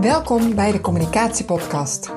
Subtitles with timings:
[0.00, 2.10] Welkom bij de Communicatiepodcast.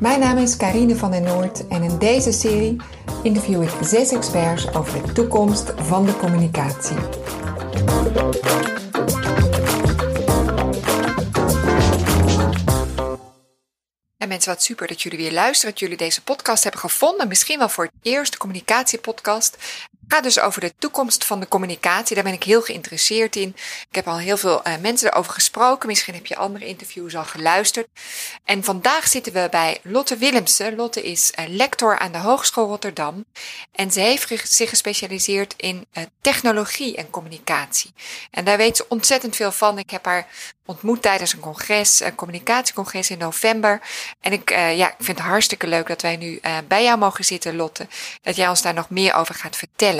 [0.00, 2.76] Mijn naam is Karine van den Noord en in deze serie
[3.22, 6.96] interview ik zes experts over de toekomst van de communicatie.
[14.16, 17.28] En mensen, wat super dat jullie weer luisteren, dat jullie deze podcast hebben gevonden.
[17.28, 19.56] Misschien wel voor het eerst, de communicatiepodcast.
[20.08, 22.14] Gaat dus over de toekomst van de communicatie.
[22.14, 23.48] Daar ben ik heel geïnteresseerd in.
[23.88, 25.88] Ik heb al heel veel uh, mensen erover gesproken.
[25.88, 27.88] Misschien heb je andere interviews al geluisterd.
[28.44, 30.76] En vandaag zitten we bij Lotte Willemsen.
[30.76, 33.24] Lotte is uh, lector aan de Hogeschool Rotterdam.
[33.72, 37.92] En ze heeft zich gespecialiseerd in uh, technologie en communicatie.
[38.30, 39.78] En daar weet ze ontzettend veel van.
[39.78, 40.26] Ik heb haar
[40.64, 43.80] ontmoet tijdens een congres, een communicatiecongres in november.
[44.20, 47.56] En ik, ja, ik vind het hartstikke leuk dat wij nu bij jou mogen zitten,
[47.56, 47.86] Lotte.
[48.22, 49.95] Dat jij ons daar nog meer over gaat vertellen.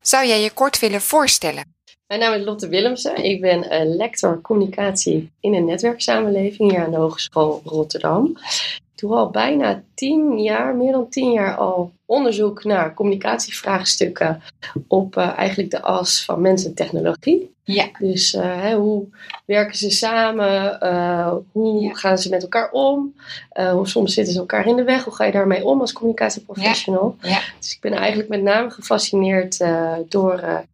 [0.00, 1.77] Zou jij je kort willen voorstellen?
[2.08, 3.24] Mijn naam is Lotte Willemsen.
[3.24, 8.26] Ik ben uh, lector communicatie in een netwerksamenleving hier aan de Hogeschool Rotterdam.
[8.66, 14.42] Ik doe al bijna tien jaar, meer dan tien jaar al onderzoek naar communicatievraagstukken
[14.86, 17.54] op uh, eigenlijk de as van mens en technologie.
[17.62, 17.88] Ja.
[17.98, 19.04] Dus uh, hè, hoe
[19.44, 20.78] werken ze samen?
[21.52, 21.94] Hoe ja.
[21.94, 23.14] gaan ze met elkaar om?
[23.72, 25.04] hoe soms zitten ze elkaar in de weg.
[25.04, 27.16] Hoe ga je daarmee om als communicatieprofessional?
[27.20, 27.28] Ja.
[27.28, 27.40] Ja.
[27.58, 29.64] Dus ik ben eigenlijk met name gefascineerd
[30.08, 30.64] door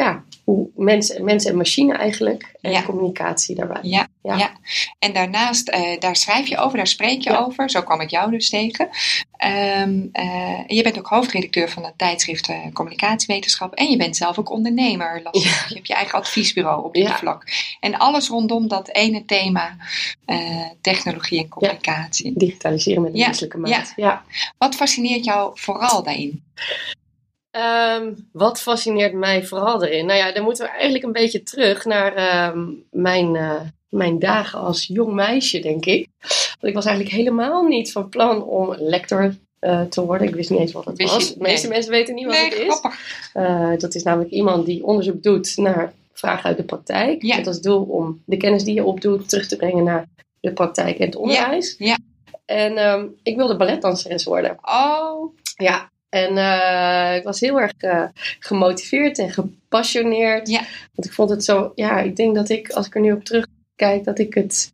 [0.00, 2.82] ja, hoe mens, mens en machine eigenlijk en Ja.
[2.82, 3.78] communicatie daarbij.
[3.82, 4.36] Ja, ja.
[4.36, 4.50] Ja.
[4.98, 7.38] En daarnaast, eh, daar schrijf je over, daar spreek je Ja.
[7.38, 7.70] over.
[7.70, 8.88] Zo kwam ik jou dus tegen.
[9.36, 13.74] Ehm, eh, je bent ook hoofdredacteur van het tijdschrift eh, Communicatiewetenschap.
[13.74, 15.20] En je bent zelf ook ondernemer.
[15.22, 15.50] Las ik.
[15.68, 17.44] Je hebt je eigen adviesbureau op dit vlak.
[17.80, 19.76] En alles rondom dat ene thema,
[20.80, 22.32] technologie en communicatie.
[22.36, 23.92] Digitaliseren met de menselijke maat.
[23.96, 24.22] Ja.
[24.58, 26.42] Wat fascineert jou vooral daarin?
[27.50, 30.06] Ehm, wat fascineert mij vooral erin?
[30.06, 34.58] Nou ja, dan moeten we eigenlijk een beetje terug naar ehm, mijn, eh, mijn dagen
[34.58, 36.08] als jong meisje, denk ik.
[36.20, 40.28] Want ik was eigenlijk helemaal niet van plan om lector eh, te worden.
[40.28, 41.34] Ik wist niet eens wat het Wist je- was.
[41.34, 42.60] De meeste mensen weten niet wat het is.
[42.74, 43.30] grappig.
[43.32, 47.22] Eh, dat is namelijk iemand die onderzoek doet naar vragen uit de praktijk.
[47.22, 47.36] Ja.
[47.36, 50.08] Met als doel om de kennis die je opdoet terug te brengen naar
[50.40, 51.74] de praktijk en het onderwijs.
[51.78, 51.98] ja.
[52.44, 54.58] En ehm, ik wilde balletdanseres worden.
[54.62, 58.04] Oh, Ja, en eh, ik was heel erg eh,
[58.38, 60.48] gemotiveerd en gepassioneerd.
[60.48, 60.60] Ja.
[60.94, 63.24] Want ik vond het zo, ja, ik denk dat ik, als ik er nu op
[63.24, 64.72] terugkijk, dat ik het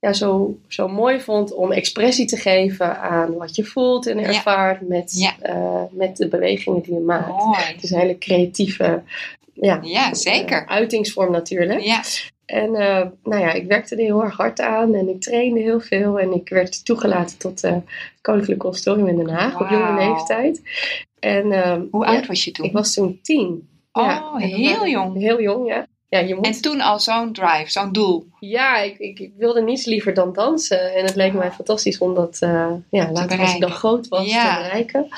[0.00, 4.26] ja, zo, zo mooi vond om expressie te geven aan wat je voelt en Ja.
[4.26, 5.34] ervaart met, Ja.
[5.40, 7.28] eh, met de bewegingen die je maakt.
[7.44, 7.58] mooi.
[7.60, 9.02] Het is een hele creatieve
[9.52, 10.66] ja, Ja, zeker.
[10.66, 11.80] uitingsvorm natuurlijk.
[11.80, 12.02] Ja,
[12.48, 15.80] En eh, nou ja, ik werkte er heel erg hard aan en ik trainde heel
[15.80, 16.18] veel.
[16.20, 17.82] En ik werd toegelaten tot het
[18.20, 20.62] Koninklijk Conservatorium in Den Haag op jonge leeftijd.
[21.18, 22.64] En ehm, hoe ja, oud was je toen?
[22.66, 23.68] ik was toen tien.
[23.92, 25.16] Ja, Oh, dat heel was- jong.
[25.16, 25.86] Heel jong, ja.
[26.08, 28.26] Ja, je moet, En toen al zo'n drive, zo'n doel.
[28.40, 30.94] ja ik, ik, ik wilde niets liever dan dansen.
[30.94, 34.30] En het leek mij fantastisch om dat eh, ja, later als ik dan groot was
[34.30, 34.56] Ja.
[34.56, 35.08] te bereiken.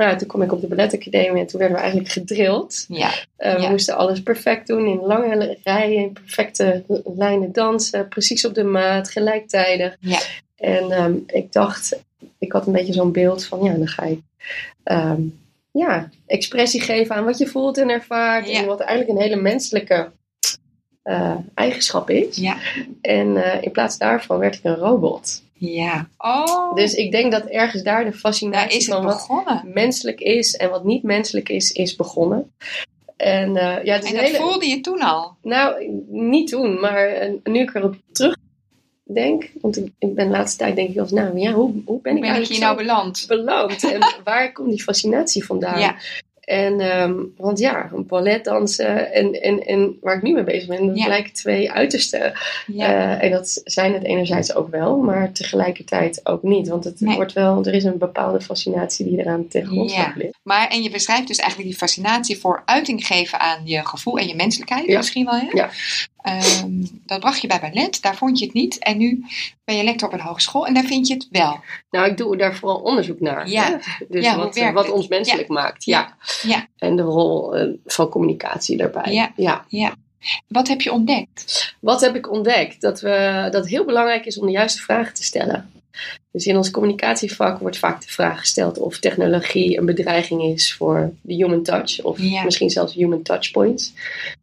[0.00, 2.84] Nou, toen kwam ik op de balletacademie en toen werden we eigenlijk gedrild.
[2.88, 3.70] Ja, Uh, We Ja.
[3.70, 6.84] moesten alles perfect doen, in lange rijen, in perfecte
[7.16, 9.96] lijnen dansen, precies op de maat, gelijktijdig.
[10.00, 10.18] Ja.
[10.56, 11.98] En ehm, ik dacht,
[12.38, 14.20] ik had een beetje zo'n beeld van, ja, dan ga ik
[14.82, 15.20] ehm,
[15.70, 18.48] ja, expressie geven aan wat je voelt en ervaart.
[18.48, 20.10] En wat eigenlijk een hele menselijke
[21.10, 22.36] eh, eigenschap is.
[22.36, 22.56] ja,
[23.00, 25.42] En eh, in plaats daarvan werd ik een robot.
[25.52, 26.08] ja.
[26.18, 29.62] Oh, Dus ik denk dat ergens daar de daar fascinatie van wat begonnen.
[29.74, 32.52] menselijk is en wat niet menselijk is, is begonnen.
[33.16, 34.36] En eh, ja, het is En dat hele...
[34.36, 35.36] voelde je toen al.
[35.42, 40.76] Nou, niet toen, maar nu ik erop terugdenk, want ik, ik ben de laatste tijd
[40.76, 42.62] denk ik wel eens, nou ja, hoe, hoe ben Hoe ik ben ik hier eigenlijk
[42.62, 42.76] nou
[43.26, 43.26] beland?
[43.82, 45.80] En waar komt die fascinatie vandaan?
[45.80, 45.96] Ja.
[46.50, 50.98] En, ehm, want ja, balletdansen en, en, en waar ik nu mee bezig ben, dat
[50.98, 51.06] Ja.
[51.06, 52.32] lijken twee uitersten.
[52.66, 56.68] Ja, Eh, en dat zijn het enerzijds ook wel, maar tegelijkertijd ook niet.
[56.68, 57.14] Want het Nee.
[57.16, 60.12] wordt wel, er is een bepaalde fascinatie die eraan ten grondslag Ja.
[60.16, 60.38] ligt.
[60.42, 64.26] maar en je beschrijft dus eigenlijk die fascinatie voor uiting geven aan je gevoel en
[64.28, 65.48] je menselijkheid misschien wel, hè?
[65.52, 65.70] Ja.
[66.22, 68.78] Ehm, dat bracht je bij ballet, daar vond je het niet.
[68.78, 69.24] En nu
[69.64, 71.60] ben je lector op een hogeschool en daar vind je het wel.
[71.90, 73.48] Nou, ik doe daar vooral onderzoek naar.
[73.48, 73.64] Ja.
[73.64, 73.76] Hè?
[74.08, 75.84] Dus Ja, wat, wat ons menselijk maakt.
[75.84, 76.16] Ja.
[76.42, 76.66] Ja.
[76.76, 79.12] En de rol eh, van communicatie daarbij.
[79.12, 79.94] Ja.
[80.48, 81.74] Wat heb je ontdekt?
[81.80, 82.80] Wat heb ik ontdekt?
[82.80, 85.70] Dat, we, dat het heel belangrijk is om de juiste vragen te stellen.
[86.32, 91.12] Dus in ons communicatievak wordt vaak de vraag gesteld of technologie een bedreiging is voor
[91.20, 92.02] de human touch.
[92.02, 92.44] Of Ja.
[92.44, 93.92] misschien zelfs human touchpoints.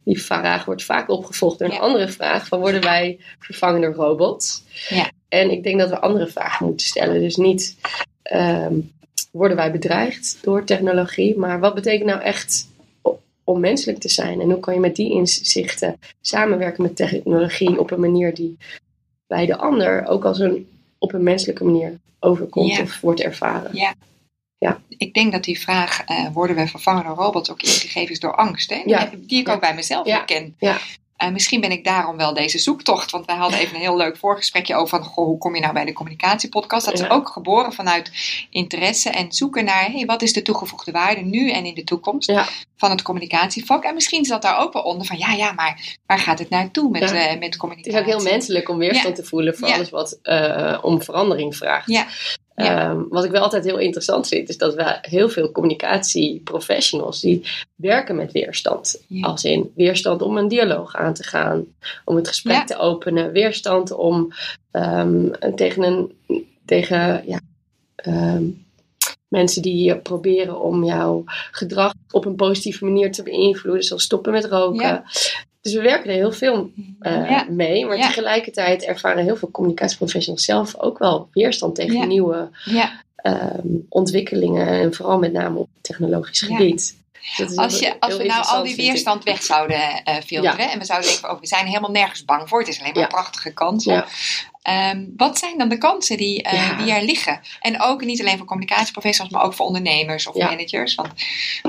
[0.04, 1.80] Die vraag wordt vaak opgevolgd door een Ja.
[1.80, 4.64] andere vraag van worden wij vervangen door robots?
[4.90, 5.12] Ja.
[5.30, 7.20] En ik denk dat we andere vragen moeten stellen.
[7.22, 7.76] Dus niet
[8.22, 8.74] ehm,
[9.32, 12.68] worden wij bedreigd door technologie, maar wat betekent nou echt
[13.44, 14.42] om menselijk te zijn?
[14.42, 18.58] En hoe kan je met die inzichten samenwerken met technologie op een manier die
[19.28, 20.68] bij de ander ook als een
[21.00, 22.82] op een menselijke manier overkomt Ja.
[22.82, 23.76] of wordt ervaren.
[23.76, 23.94] Ja.
[24.58, 24.82] Ja.
[24.98, 28.36] Ik denk dat die vraag, eh, worden we vervangen door robots, ook ingegeven is door
[28.36, 28.70] angst.
[28.70, 28.82] Hè?
[28.86, 29.10] Ja.
[29.18, 30.16] Die ik ook bij mezelf Ja.
[30.16, 30.56] herken.
[30.60, 30.78] Ja.
[31.18, 33.12] Eh, misschien ben ik daarom wel deze zoektocht.
[33.12, 35.74] Want wij hadden even een heel leuk voorgesprekje over van, goh, hoe kom je nou
[35.74, 36.86] bij de communicatiepodcast?
[36.86, 38.12] Dat is ook geboren vanuit
[38.50, 42.30] interesse en zoeken naar, hey, wat is de toegevoegde waarde nu en in de toekomst
[42.32, 42.46] Ja.
[42.78, 43.84] van het communicatievak?
[43.84, 46.90] En misschien zat daar ook wel onder van, ja, ja, maar waar gaat het naartoe
[46.90, 47.16] met, Ja.
[47.16, 48.00] eh, met Het is communicatie?
[48.00, 51.90] ook heel menselijk om weerstand te voelen voor alles wat eh, om verandering vraagt.
[52.64, 52.90] Ja.
[52.90, 57.48] Ehm, wat ik wel altijd heel interessant vind, is dat we heel veel communicatieprofessionals die
[57.76, 59.02] werken met weerstand.
[59.08, 59.28] Ja.
[59.28, 61.66] Als in weerstand om een dialoog aan te gaan,
[62.06, 62.64] om het gesprek Ja.
[62.64, 64.34] te openen, weerstand om
[64.72, 66.12] ehm, tegen een
[66.66, 67.40] tegen ja,
[67.96, 68.44] ehm,
[69.28, 74.46] mensen die proberen om jouw gedrag op een positieve manier te beïnvloeden, zoals stoppen met
[74.46, 75.04] roken.
[75.62, 77.46] Dus we werken er heel veel eh, ja.
[77.50, 77.86] mee.
[77.86, 78.08] Maar Ja.
[78.08, 82.06] tegelijkertijd ervaren heel veel communicatieprofessionals zelf ook wel weerstand tegen Ja.
[82.06, 82.50] nieuwe
[83.16, 84.68] ehm, ontwikkelingen.
[84.68, 86.98] En vooral met name op technologisch gebied.
[87.56, 91.10] Als, je, als we nou al die weerstand weg zouden eh, filteren en we zouden
[91.10, 93.08] denken, oh, we zijn helemaal nergens bang voor, het is alleen maar Ja.
[93.08, 93.94] prachtige kansen.
[93.94, 94.06] Ja.
[94.62, 96.78] Ehm, wat zijn dan de kansen die, eh, Ja.
[96.84, 97.40] die er liggen?
[97.62, 100.96] En ook niet alleen voor communicatieprofessionals, maar ook voor ondernemers of managers.
[100.96, 101.10] Want,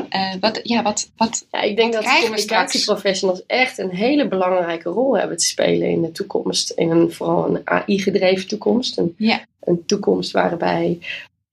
[0.08, 4.88] eh, wat, ja, wat, wat, Ja, ik denk Wat dat communicatieprofessionals echt een hele belangrijke
[4.88, 6.70] rol hebben te spelen in de toekomst.
[6.70, 8.98] In een, vooral een AI-gedreven toekomst.
[9.60, 10.98] Een toekomst waarbij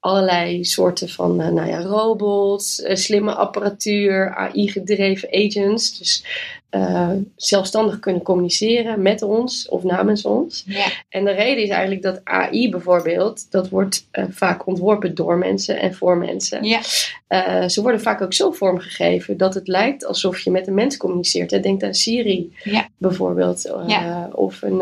[0.06, 5.98] allerlei soorten van eh, nou ja, robots, eh, slimme apparatuur, AI-gedreven agents.
[5.98, 6.26] Dus
[6.70, 10.64] eh, zelfstandig kunnen communiceren met ons of namens ons.
[10.68, 15.80] ja, En de reden is eigenlijk dat AI bijvoorbeeld, dat wordt vaak ontworpen door mensen
[15.80, 16.64] en voor mensen.
[16.64, 16.82] ja,
[17.70, 21.52] ze worden vaak ook zo vormgegeven dat het lijkt alsof je met een mens communiceert.
[21.52, 21.60] Hè.
[21.60, 22.90] Denk aan Siri Ja.
[22.98, 23.72] bijvoorbeeld.
[24.32, 24.82] Of, een,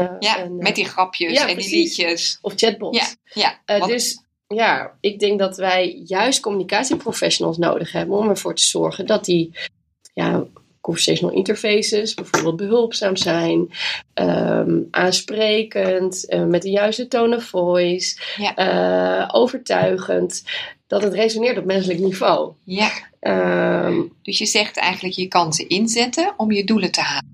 [0.58, 2.38] met die grapjes en die liedjes.
[2.42, 3.16] of chatbots.
[3.34, 3.86] Ja, ja.
[3.88, 4.23] Dus
[4.54, 9.52] ja, ik denk dat wij juist communicatieprofessionals nodig hebben om ervoor te zorgen dat die
[10.14, 10.44] ja,
[10.82, 13.70] conversational interfaces bijvoorbeeld behulpzaam zijn,
[14.14, 18.56] ehm, aansprekend, eh, met de juiste tone of voice, Ja.
[18.56, 20.44] eh, overtuigend,
[20.88, 22.52] dat het resoneert op menselijk niveau.
[22.64, 22.90] ja.
[23.20, 27.32] Ehm, Dus je zegt eigenlijk je kansen inzetten om je doelen te halen.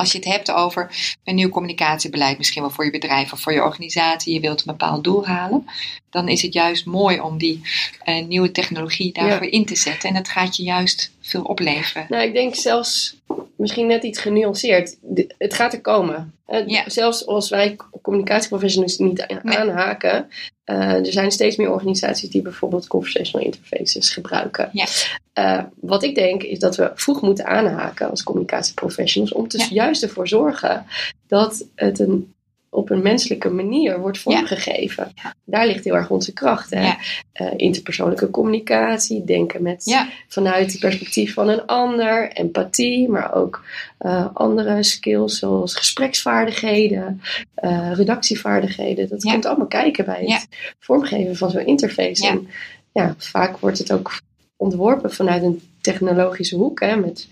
[0.00, 3.52] Als je het hebt over een nieuw communicatiebeleid, misschien wel voor je bedrijf of voor
[3.52, 5.66] je organisatie, je wilt een bepaald doel halen,
[6.10, 7.60] dan is het juist mooi om die
[8.02, 10.08] eh, nieuwe technologie daarvoor in te zetten.
[10.08, 12.06] En dat gaat je juist veel opleveren.
[12.08, 13.16] Nou, ik denk zelfs
[13.56, 14.96] misschien net iets genuanceerd.
[15.38, 16.34] Het gaat er komen.
[16.46, 16.82] Eh, Ja.
[16.88, 19.56] Zelfs als wij communicatieprofessionals niet a- Nee.
[19.58, 20.28] aanhaken.
[20.64, 24.70] eh, er zijn steeds meer organisaties die bijvoorbeeld conversational interfaces gebruiken.
[24.72, 24.86] Ja.
[25.32, 29.32] Eh, wat ik denk is dat we vroeg moeten aanhaken als communicatieprofessionals.
[29.32, 29.66] Om Ja.
[29.70, 30.86] juist ervoor zorgen
[31.26, 32.34] dat het een,
[32.70, 35.12] op een menselijke manier wordt vormgegeven.
[35.44, 36.70] Daar ligt heel erg onze kracht.
[36.70, 36.82] Hè?
[36.82, 36.98] Ja.
[37.32, 43.64] Eh, interpersoonlijke communicatie, denken met Ja, vanuit het perspectief van een ander, empathie, maar ook
[43.98, 47.20] eh, andere skills zoals gespreksvaardigheden,
[47.54, 49.08] eh, redactievaardigheden.
[49.08, 52.24] Dat komt allemaal kijken bij het vormgeven van zo'n interface.
[52.24, 52.30] Ja.
[52.30, 52.48] En
[52.92, 54.20] ja, vaak wordt het ook
[54.56, 57.28] ontworpen vanuit een technologische hoek, hè, met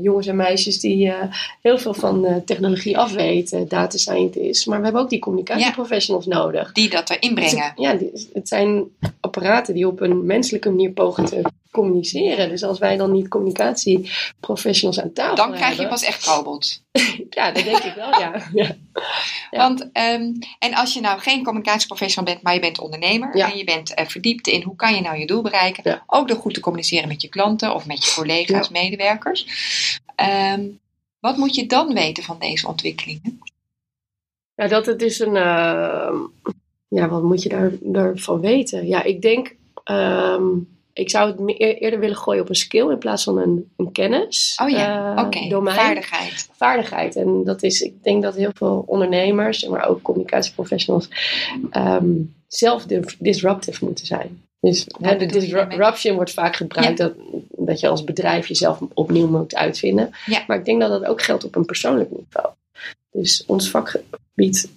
[0.00, 1.32] jongens en meisjes die eh,
[1.62, 4.64] heel veel van eh, technologie afweten, data scientists.
[4.64, 6.72] Maar we hebben ook die communicatieprofessionals nodig.
[6.72, 7.72] die dat erin brengen.
[7.76, 8.84] Ja, die- het zijn
[9.20, 11.42] apparaten die op een menselijke manier pogen te
[11.76, 12.48] communiceren.
[12.48, 16.82] Dus als wij dan niet communicatieprofessionals aan tafel Dan krijg je hebben, pas echt robots.
[17.30, 18.42] Ja, dat denk ik wel, ja.
[18.52, 18.76] ja.
[19.50, 19.58] Ja.
[19.68, 23.50] Want, ehm, en als je nou geen communicatieprofessional bent, maar je bent ondernemer Ja.
[23.50, 26.36] en je bent eh, verdiept in hoe kan je nou je doel bereiken, ook door
[26.36, 29.46] goed te communiceren met je klanten of met je collega's, medewerkers.
[30.14, 30.64] Ehm,
[31.20, 33.40] wat moet je dan weten van deze ontwikkelingen?
[34.54, 35.36] Ja, dat het is een...
[35.36, 36.14] eh,
[36.88, 38.86] ja, wat moet je daar, daarvan weten?
[38.86, 39.54] Ja, ik denk...
[39.84, 40.46] ehm,
[40.98, 43.70] ik zou het me- eer- eerder willen gooien op een skill in plaats van een,
[43.76, 44.58] een kennis.
[44.62, 46.48] Oh ja, eh, oké, vaardigheid.
[46.52, 47.16] vaardigheid.
[47.16, 51.08] En dat is, ik denk dat heel veel ondernemers, maar ook communicatieprofessionals,
[51.70, 52.10] ehm,
[52.48, 54.42] zelf dis- disruptive moeten zijn.
[54.60, 57.12] Dus hè, de disruption wordt vaak gebruikt dat,
[57.50, 60.10] dat je als bedrijf jezelf opnieuw moet uitvinden.
[60.26, 60.44] Ja.
[60.46, 62.48] Maar ik denk dat dat ook geldt op een persoonlijk niveau.
[63.10, 64.68] Dus ons vakgebied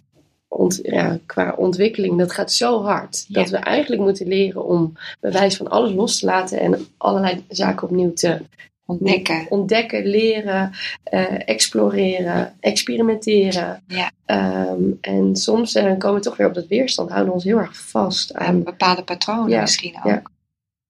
[0.49, 3.25] ont, ja, qua ontwikkeling, dat gaat zo hard.
[3.27, 3.41] Ja.
[3.41, 7.87] Dat we eigenlijk moeten leren om bewijs van alles los te laten en allerlei zaken
[7.87, 8.41] opnieuw te
[8.85, 9.45] Ontdekken.
[9.49, 10.71] ontdekken, leren,
[11.03, 13.83] eh, exploreren, experimenteren.
[13.87, 14.11] Ja.
[14.25, 17.57] Ehm, en soms eh, komen we toch weer op dat weerstand, houden we ons heel
[17.59, 20.31] erg vast Aan bepaalde patronen Ja, misschien ook.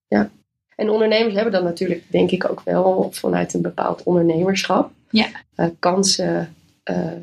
[0.08, 0.30] ja.
[0.76, 5.28] En ondernemers hebben dan natuurlijk, denk ik, ook wel vanuit een bepaald ondernemerschap Ja.
[5.56, 6.54] eh, kansen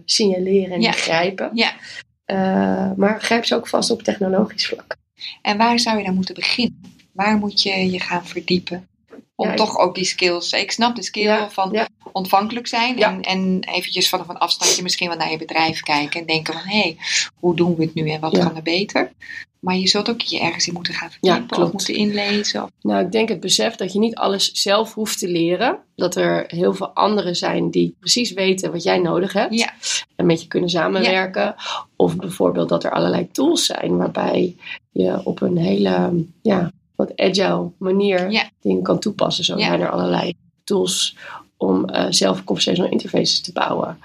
[0.05, 0.90] signaleren en Ja.
[0.90, 1.50] begrijpen.
[1.55, 1.73] Ja.
[2.26, 4.97] Uh, maar grijp ze ook vast op technologisch vlak.
[5.42, 6.80] En waar zou je dan moeten beginnen?
[7.12, 8.88] Waar moet je je gaan verdiepen?
[9.37, 10.52] Om toch ook die skills.
[10.52, 12.99] Ik snap de skill van ontvankelijk zijn.
[12.99, 16.21] En, en eventjes vanaf een afstandje misschien wel naar je bedrijf kijken.
[16.21, 16.97] En denken van hé, hey,
[17.35, 19.12] hoe doen we het nu en wat kan er beter?
[19.61, 22.62] Maar je zult ook je ergens in moeten gaan verdiepen of moeten inlezen.
[22.62, 22.71] Of...
[22.81, 25.78] Nou, ik denk het besef dat je niet alles zelf hoeft te leren.
[25.95, 30.05] Dat er heel veel anderen zijn die precies weten wat jij nodig hebt.
[30.16, 31.55] En met je kunnen samenwerken.
[31.97, 34.57] Of bijvoorbeeld dat er allerlei tools zijn waarbij
[34.93, 39.45] je op een hele ja, wat agile manier dingen kan toepassen.
[39.45, 40.35] Zo zijn er allerlei
[40.65, 41.17] tools
[41.57, 43.99] om uh, zelf conversational interfaces te bouwen.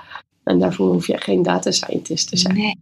[0.43, 2.55] En daarvoor hoef je geen data scientist te zijn.
[2.55, 2.77] Nee.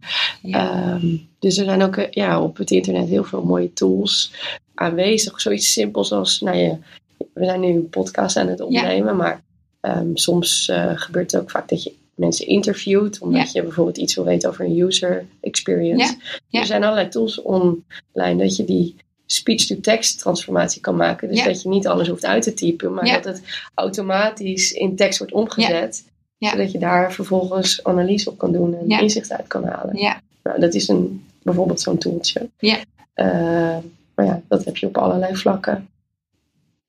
[0.54, 4.32] Ehm, dus er zijn ook eh, ja, op het internet heel veel mooie tools
[4.74, 5.40] aanwezig.
[5.40, 6.78] Zoiets simpels als, nou ja,
[7.16, 9.42] we zijn nu een podcast aan het opnemen, maar
[9.80, 14.14] ehm, soms uh, gebeurt het ook vaak dat je mensen interviewt, omdat je bijvoorbeeld iets
[14.14, 16.16] wil weten over een user experience.
[16.50, 18.96] Er zijn allerlei tools online dat je die
[19.32, 21.28] speech-to-text transformatie kan maken.
[21.28, 23.42] Dus dat je niet alles hoeft uit te typen, maar dat het
[23.74, 26.04] automatisch in tekst wordt omgezet.
[26.38, 29.96] Zodat je daar vervolgens analyse op kan doen en inzicht uit kan halen.
[29.96, 30.20] Ja.
[30.42, 32.48] Nou, dat is een, bijvoorbeeld zo'n tooltje.
[32.58, 32.78] Ja.
[33.14, 33.76] Uh,
[34.14, 35.88] maar ja, dat heb je op allerlei vlakken.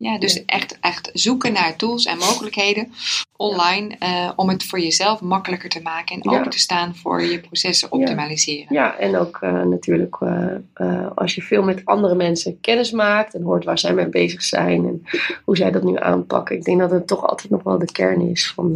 [0.01, 2.93] Ja, dus Echt, echt zoeken naar tools en mogelijkheden
[3.36, 7.39] online uh, om het voor jezelf makkelijker te maken en open te staan voor je
[7.39, 8.74] processen optimaliseren.
[8.75, 13.41] Ja, en ook uh, natuurlijk uh, als je veel met andere mensen kennis maakt en
[13.41, 15.03] hoort waar zij mee bezig zijn en
[15.43, 16.55] hoe zij dat nu aanpakken.
[16.55, 18.74] Ik denk dat het toch altijd nog wel de kern is van,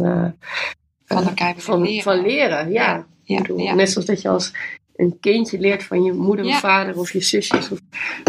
[1.04, 2.02] van elkaar van, leren.
[2.02, 3.06] Van leren, ja.
[3.22, 3.40] ja.
[3.40, 4.52] Bedoel, net zoals dat je als
[4.96, 7.78] een kindje leert van je moeder of vader of je zusjes of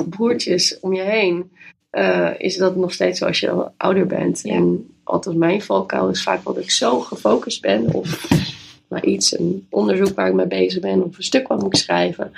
[0.09, 1.51] broertjes om je heen
[1.91, 4.45] uh, is dat nog steeds zo als je ouder bent.
[4.45, 8.05] En althans mijn valkuil is vaak dat ik zo gefocust ben op
[8.87, 12.31] maar iets, een onderzoek waar ik mee bezig ben of een stuk wat moet schrijven.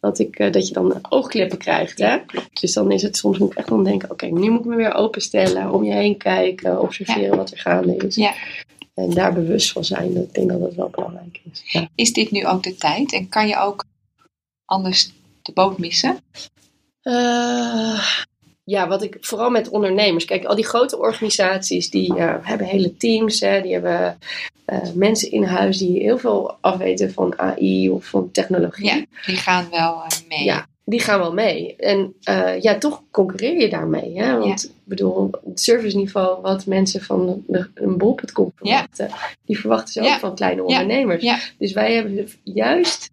[0.00, 1.98] Dat, ik, uh, dat je dan oogklippen krijgt.
[1.98, 2.18] Hè?
[2.52, 4.76] Dus dan is het soms moet ik echt dan denken, oké, nu moet ik me
[4.76, 8.14] weer openstellen, om je heen kijken, observeren wat er gaande is.
[8.14, 8.34] Ja.
[8.94, 11.88] En daar bewust van zijn, ik denk dat dat wel belangrijk is.
[11.94, 13.84] Is dit nu ook de tijd en kan je ook
[14.64, 16.16] anders de boot missen?
[17.02, 18.22] Uh,
[18.64, 20.24] ja, wat ik vooral met ondernemers.
[20.24, 24.18] Kijk, al die grote organisaties die uh, hebben hele teams, hè, die hebben
[24.66, 28.84] uh, mensen in huis die heel veel afweten van AI of van technologie.
[28.84, 30.44] Ja, die gaan wel uh, mee.
[30.44, 31.76] Ja, die gaan wel mee.
[31.76, 32.14] En
[32.60, 34.18] ja, toch concurreer je daarmee.
[34.18, 34.38] Hè?
[34.38, 39.16] Want ik bedoel, het serviceniveau wat mensen van de, een bol.com verwachten, ja.
[39.44, 41.52] die verwachten ze ook van kleine ondernemers.
[41.58, 43.10] Dus wij hebben juist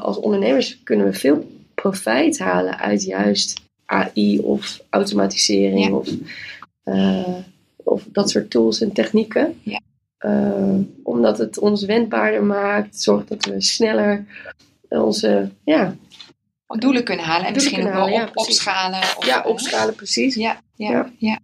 [0.00, 3.60] als ondernemers kunnen we veel profijt halen uit juist
[3.92, 6.08] AI of automatisering of,
[6.84, 7.36] uh,
[7.76, 9.60] of dat soort tools en technieken.
[9.62, 9.80] Ja.
[10.18, 14.26] Uh, omdat het ons wendbaarder maakt, zorgt dat we sneller
[14.88, 15.96] onze ja,
[16.78, 19.00] doelen kunnen halen en misschien ook wel op, opschalen.
[19.16, 20.34] Of, ja, opschalen, precies.
[20.34, 21.38] Ja, ja, ja.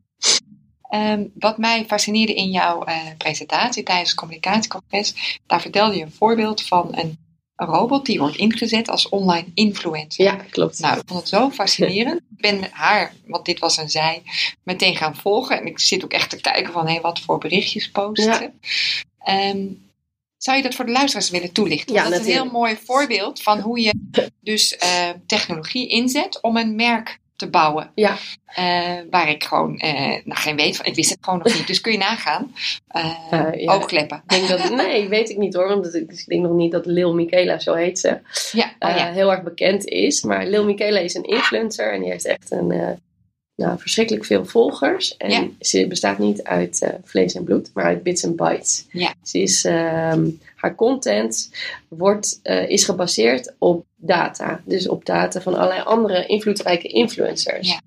[0.91, 6.13] Um, wat mij fascineerde in jouw uh, presentatie tijdens het communicatiecongres, daar vertelde je een
[6.13, 7.19] voorbeeld van een
[7.65, 10.25] robot die wordt ingezet als online influencer.
[10.25, 10.79] Ja, klopt.
[10.79, 12.21] Nou, ik vond het zo fascinerend.
[12.21, 14.23] ik ben haar, want dit was een zij,
[14.63, 15.61] meteen gaan volgen.
[15.61, 18.55] En ik zit ook echt te kijken van, hé, hey, wat voor berichtjes posten.
[19.25, 19.51] Ja.
[19.51, 19.87] Um,
[20.37, 21.95] zou je dat voor de luisteraars willen toelichten?
[21.95, 23.95] Ja, dat is een heel mooi voorbeeld van hoe je
[24.41, 27.91] dus uh, technologie inzet om een merk te bouwen.
[27.95, 28.17] Ja.
[28.59, 29.93] Uh, waar ik gewoon uh,
[30.25, 30.87] nou, geen weet van.
[30.87, 31.67] Ik wist het gewoon nog niet.
[31.67, 32.55] Dus kun je nagaan.
[33.31, 33.73] Ja.
[33.75, 34.23] Oogkleppen.
[34.27, 35.69] Denk dat, nee, weet ik niet hoor.
[35.69, 38.19] Want ik denk nog niet dat Lil Michaela, zo heet ze,
[38.53, 38.73] ja.
[38.79, 39.13] Oh, ja.
[39.13, 40.23] heel erg bekend is.
[40.23, 41.93] Maar Lil Michaela is een influencer.
[41.93, 43.01] En die heeft echt een,
[43.67, 45.17] nou, verschrikkelijk veel volgers.
[45.17, 47.71] En ze bestaat niet uit vlees en bloed.
[47.75, 48.87] Maar uit bits en bytes.
[48.91, 49.15] Ja.
[49.23, 49.65] Ze is...
[49.65, 51.51] Um, haar content
[51.89, 54.61] wordt, uh, is gebaseerd op data.
[54.65, 57.69] Dus op data van allerlei andere invloedrijke influencers.
[57.69, 57.81] Ja.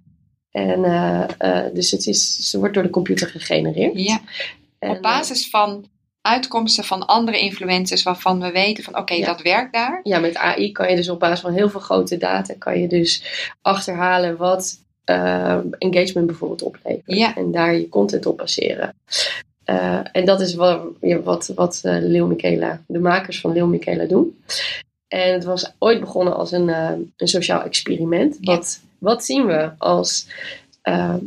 [0.51, 3.99] En uh, dus het is, ze wordt door de computer gegenereerd.
[3.99, 4.21] Ja.
[4.79, 5.85] op basis van
[6.21, 9.99] uitkomsten van andere influencers waarvan we weten van oké, dat werkt daar.
[10.03, 12.87] Ja, met AI kan je dus op basis van heel veel grote data kan je
[12.87, 13.23] dus
[13.61, 14.79] achterhalen wat
[15.11, 17.01] uh, engagement bijvoorbeeld oplevert.
[17.05, 17.35] Ja.
[17.35, 18.93] En daar je content op baseren.
[19.65, 20.81] Uh, en dat is wat,
[21.23, 24.43] wat, wat uh, Leo Michela, de makers van Leo Michela doen.
[25.07, 28.37] En het was ooit begonnen als een, uh, een sociaal experiment.
[28.41, 30.27] Wat, wat zien we als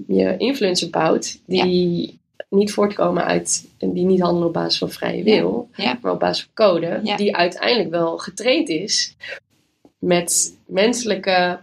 [0.06, 5.68] je influencer bouwt die niet voortkomen uit, die niet handelen op basis van vrije wil,
[5.76, 5.98] ja.
[6.02, 9.16] maar op basis van code, die uiteindelijk wel getraind is
[9.98, 11.58] met menselijke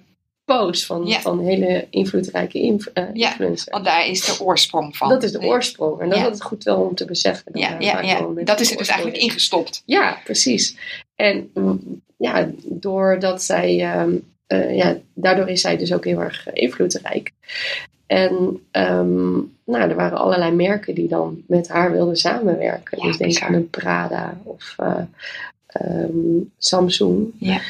[0.57, 5.09] post van, van hele invloedrijke inf uh, ja, want daar is de oorsprong van.
[5.09, 6.01] Dat is de oorsprong.
[6.01, 7.51] En dat is het goed wel om te beseffen.
[7.53, 8.27] Ja, ja, ja.
[8.43, 9.83] dat is er dus eigenlijk ingestopt.
[9.85, 10.77] Ja, precies.
[11.15, 14.15] En mm, ja, doordat zij, ehm,
[14.47, 17.31] eh, ja, daardoor is zij dus ook heel erg invloedrijk.
[18.07, 19.31] En ehm,
[19.65, 22.97] nou, er waren allerlei merken die dan met haar wilden samenwerken.
[22.97, 23.47] Ja, dus denk bizar.
[23.47, 25.03] aan een Prada of eh,
[25.67, 27.31] ehm, Samsung.
[27.37, 27.61] Ja.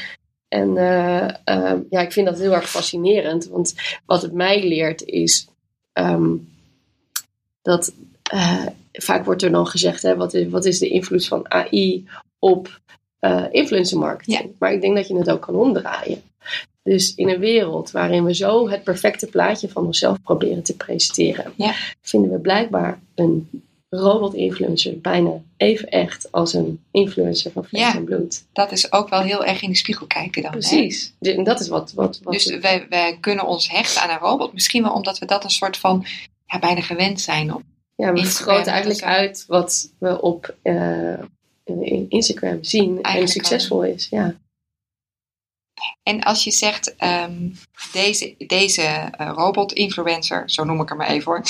[0.52, 3.46] En eh, ehm, ja, ik vind dat heel erg fascinerend.
[3.46, 3.74] Want
[4.06, 5.48] wat het mij leert is
[5.92, 6.34] ehm,
[7.62, 7.92] dat
[8.22, 12.04] eh, vaak wordt er dan gezegd: hè, wat, is, wat is de invloed van AI
[12.38, 12.80] op
[13.18, 14.52] eh influencer marketing?
[14.58, 16.22] Maar ik denk dat je het ook kan omdraaien.
[16.82, 21.52] Dus in een wereld waarin we zo het perfecte plaatje van onszelf proberen te presenteren,
[21.56, 21.74] Ja.
[22.00, 23.48] vinden we blijkbaar een
[23.94, 27.94] robot-influencer bijna even echt als een influencer van vlees Ja.
[27.94, 28.44] en bloed.
[28.52, 30.50] Dat is ook wel heel erg in de spiegel kijken dan.
[30.50, 31.12] Precies.
[31.20, 31.92] En dat is wat.
[31.92, 34.52] wat, wat Dus wij, wij kunnen ons hechten aan een robot.
[34.52, 36.04] Misschien wel omdat we dat een soort van
[36.46, 37.54] ja, bijna gewend zijn.
[37.54, 37.62] Of,
[37.94, 41.18] ja, we vergroten eigenlijk uit wat we op eh,
[41.64, 44.06] in Instagram zien en succesvol is.
[44.10, 44.34] Ja.
[46.02, 47.48] En als je zegt, ehm,
[47.92, 51.42] deze, deze eh, robot-influencer, zo noem ik hem maar even hoor,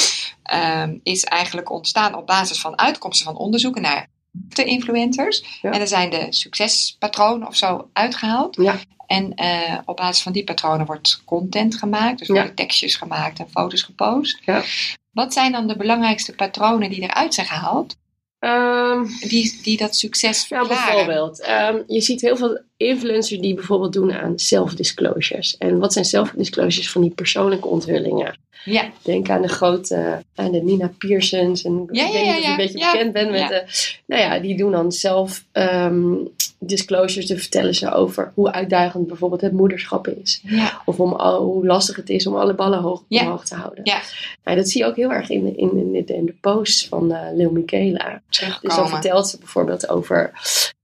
[0.43, 5.59] ehm, is eigenlijk ontstaan op basis van uitkomsten van onderzoeken naar de influencers.
[5.63, 5.71] Ja.
[5.71, 8.57] En er zijn de succespatronen of zo uitgehaald.
[8.57, 8.79] Ja.
[9.07, 12.19] En eh, op basis van die patronen wordt content gemaakt.
[12.19, 12.35] Dus Ja.
[12.35, 14.39] worden tekstjes gemaakt en foto's gepost.
[14.45, 14.63] Ja.
[15.11, 17.97] Wat zijn dan de belangrijkste patronen die eruit zijn gehaald?
[18.39, 20.87] Ehm, Die, die dat succes Ja, verklaren?
[20.95, 21.41] bijvoorbeeld.
[21.41, 25.57] Ehm, je ziet heel veel influencers die bijvoorbeeld doen aan self-disclosures.
[25.59, 28.39] En wat zijn self-disclosures van die persoonlijke onthullingen?
[28.65, 31.65] Ja, Denk aan de grote, aan de Nina Pearsons.
[31.65, 33.65] En Ja, ik ja, of je een beetje bekend bent met de...
[34.07, 36.15] Nou ja, die doen dan zelf ehm,
[36.59, 37.27] disclosures.
[37.27, 40.41] Dan vertellen ze over hoe uitdagend bijvoorbeeld het moederschap is.
[40.43, 43.81] ja, Of om al, hoe lastig het is om alle ballen hoog omhoog te houden.
[43.85, 44.01] Ja.
[44.45, 47.13] Nou, dat zie je ook heel erg in, in, in, de, in de posts van
[47.13, 48.23] eh Lil Michaela.
[48.61, 50.33] Dus dan vertelt ze bijvoorbeeld over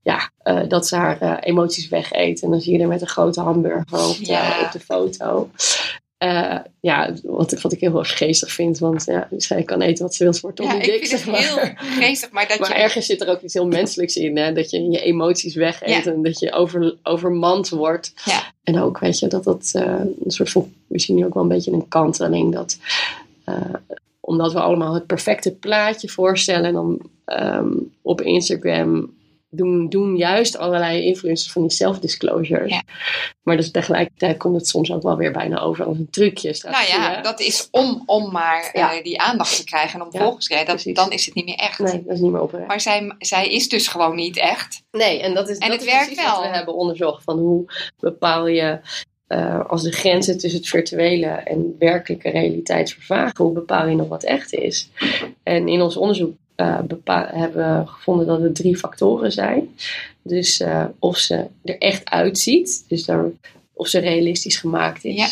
[0.09, 2.43] ja, eh, dat ze haar eh, emoties wegeet.
[2.43, 4.61] En dan zie je er met een grote hamburger op de, Ja.
[4.65, 5.51] op de foto.
[6.19, 8.79] Eh, ja, wat, wat ik heel erg geestig vind.
[8.79, 10.33] Want ja, zij kan eten wat ze wil.
[10.33, 11.65] Ze wordt toch ja, niet ik dik, vind zeg het maar.
[11.65, 12.83] heel geestig, maar dat Maar je...
[12.83, 14.37] ergens zit er ook iets heel menselijks in.
[14.37, 14.53] Hè?
[14.53, 16.13] Dat je je emoties wegeet Ja.
[16.13, 18.13] en dat je over, overmand wordt.
[18.25, 18.43] Ja.
[18.63, 20.73] En ook, weet je, dat dat een soort van...
[20.87, 22.53] Misschien nu ook wel een beetje een kanteling.
[22.55, 22.79] Dat,
[24.21, 26.65] omdat we allemaal het perfecte plaatje voorstellen.
[26.65, 29.17] En dan ehm, op Instagram
[29.51, 32.73] doen, doen juist allerlei influencers van die self-disclosures.
[32.73, 32.83] Ja.
[33.43, 36.47] Maar dus tegelijkertijd komt het soms ook wel weer bijna over als een trucje.
[36.47, 37.23] Nou strategie, ja, hè?
[37.23, 38.97] dat is om, om maar Ja.
[38.97, 40.63] eh, die aandacht te krijgen en om Ja, volgers te.
[40.67, 41.79] Dat, dan is het niet meer echt.
[41.79, 42.67] Nee, dat is niet meer oprecht.
[42.67, 44.83] Maar zij, zij is dus gewoon niet echt.
[44.91, 46.41] Nee, en dat is, En dat het is werkt wel.
[46.41, 47.23] we hebben onderzocht.
[47.25, 47.65] Van hoe
[47.99, 48.81] bepaal je,
[49.27, 54.09] eh, als de grenzen tussen het virtuele en werkelijke realiteit vervagen, hoe bepaal je nog
[54.09, 54.89] wat echt is?
[55.43, 56.37] En in ons onderzoek
[56.87, 59.77] bepa- hebben gevonden dat er drie factoren zijn.
[60.23, 63.25] Dus eh, of ze er echt uitziet, dus daar,
[63.73, 65.17] of ze realistisch gemaakt is.
[65.17, 65.29] Ja.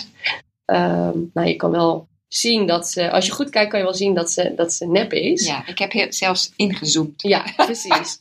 [0.65, 3.95] Ehm, nou, je kan wel zien dat ze, als je goed kijkt, kan je wel
[3.95, 5.47] zien dat ze, dat ze nep is.
[5.47, 7.23] Ja, ik heb heel, zelfs ingezoomd.
[7.23, 8.19] Ja, precies.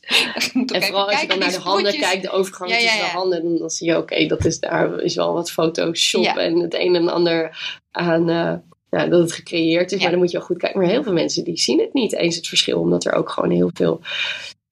[0.72, 3.04] En vooral als je dan naar de handen kijkt, de overgang Ja, tussen ja.
[3.04, 6.74] de handen, dan, zie je, oké, dat is daar is wel wat Photoshop en het
[6.74, 7.58] een en ander
[7.90, 8.54] aan, eh,
[8.90, 9.96] ja, dat het gecreëerd is.
[9.96, 10.02] Ja.
[10.02, 10.80] Maar dan moet je wel goed kijken.
[10.80, 13.50] Maar heel veel mensen die zien het niet eens het verschil, omdat er ook gewoon
[13.50, 14.00] heel veel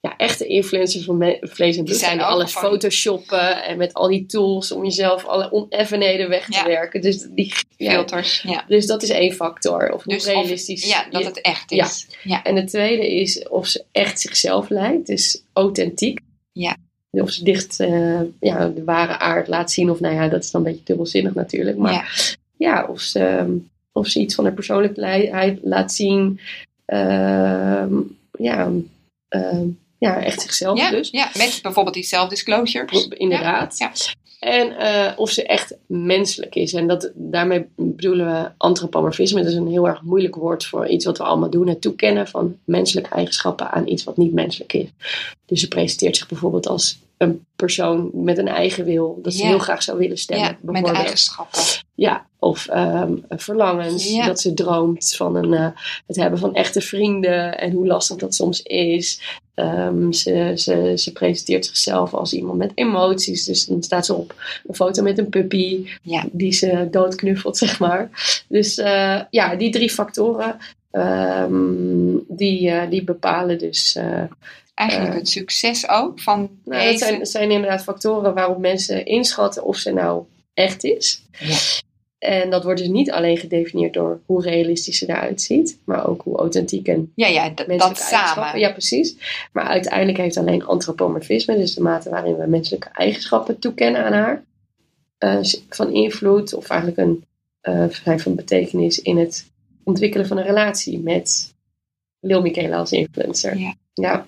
[0.00, 4.72] ja, echte influencers van vlees en bloed zijn alles photoshoppen en met al die tools
[4.72, 6.66] om jezelf alle oneffenheden weg te Ja.
[6.66, 7.00] werken.
[7.00, 8.64] Dus, die, ja, Filters, ja.
[8.68, 9.92] dus dat is één factor.
[9.92, 10.88] Of hoe Dus of- realistisch.
[10.88, 12.06] ja, dat het echt is.
[12.22, 12.42] Ja.
[12.42, 16.18] en het tweede is of ze echt zichzelf lijkt, dus authentiek.
[16.52, 16.76] Ja.
[17.10, 20.50] Of ze dicht eh, ja, de ware aard laat zien, of nou ja, dat is
[20.50, 21.76] dan een beetje dubbelzinnig natuurlijk.
[21.76, 22.04] Maar Ja.
[22.56, 23.56] ja, of, ze,
[23.94, 26.40] of ze iets van haar persoonlijkheid laat zien.
[26.84, 27.92] Ehm,
[28.38, 28.70] ja,
[29.28, 29.66] ehm,
[29.98, 31.10] ja, echt zichzelf Ja, dus.
[31.10, 33.08] ja, met bijvoorbeeld die self-disclosures.
[33.08, 33.78] Inderdaad.
[33.78, 33.92] Ja,
[34.40, 36.72] En eh, of ze echt menselijk is.
[36.72, 39.42] En dat, daarmee bedoelen we antropomorfisme.
[39.42, 41.68] Dat is een heel erg moeilijk woord voor iets wat we allemaal doen.
[41.68, 44.88] Het toekennen van menselijke eigenschappen aan iets wat niet menselijk is.
[45.46, 49.18] Dus ze presenteert zich bijvoorbeeld als een persoon met een eigen wil.
[49.22, 50.58] Dat ze heel graag zou willen stemmen.
[50.62, 51.62] Ja, met eigenschappen.
[51.94, 54.10] Ja, of ehm, verlangens.
[54.10, 54.26] Ja.
[54.26, 55.68] Dat ze droomt van een, eh,
[56.06, 57.58] het hebben van echte vrienden.
[57.58, 59.20] En hoe lastig dat soms is.
[59.54, 63.44] Ehm, ze, ze, ze presenteert zichzelf als iemand met emoties.
[63.44, 64.34] Dus dan staat ze op
[64.66, 65.86] een foto met een puppy.
[66.02, 66.24] Ja.
[66.32, 68.10] Die ze doodknuffelt, zeg maar.
[68.48, 70.56] Dus eh, ja, die drie factoren.
[70.90, 73.98] ehm, die, eh, die bepalen dus...
[74.74, 77.04] Eigenlijk het succes ook van nou, dat deze.
[77.04, 81.22] zijn, zijn inderdaad factoren waarop mensen inschatten of ze nou echt is.
[81.38, 81.56] Ja.
[82.24, 86.22] En dat wordt dus niet alleen gedefinieerd door hoe realistisch ze eruit ziet, maar ook
[86.22, 88.58] hoe authentiek en Ja, ja, dat samen.
[88.58, 89.16] Ja, precies.
[89.52, 94.44] Maar uiteindelijk heeft alleen antropomorfisme, dus de mate waarin we menselijke eigenschappen toekennen aan haar,
[95.18, 97.24] eh, van invloed of eigenlijk een
[97.60, 99.50] eh, vrij van betekenis in het
[99.84, 101.54] ontwikkelen van een relatie met
[102.20, 103.58] Lil Michaela als influencer.
[103.58, 103.74] Ja.
[103.94, 104.26] ja.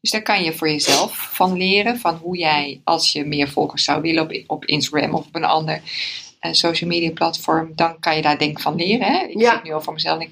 [0.00, 1.98] Dus daar kan je voor jezelf van leren.
[1.98, 5.44] Van hoe jij, als je meer volgers zou willen op, op Instagram of op een
[5.44, 5.82] ander
[6.44, 9.06] eh, social media platform, dan kan je daar denk ik van leren.
[9.06, 9.24] Hè?
[9.24, 9.52] Ik Ja.
[9.52, 10.18] zit nu al voor mezelf.
[10.18, 10.30] Denk,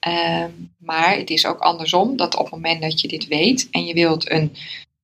[0.00, 3.84] Ehm, maar het is ook andersom, dat op het moment dat je dit weet en
[3.86, 4.56] je wilt een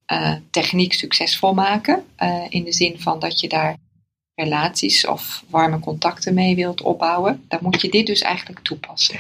[0.07, 3.77] eh, techniek succesvol maken, eh, in de zin van dat je daar
[4.35, 9.19] relaties of warme contacten mee wilt opbouwen, dan moet je dit dus eigenlijk toepassen.